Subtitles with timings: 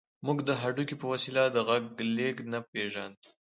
[0.25, 1.83] موږ د هډوکي په وسيله د غږ
[2.17, 3.19] لېږد نه پېژاند.